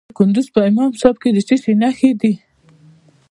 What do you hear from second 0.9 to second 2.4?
صاحب کې د څه شي نښې دي؟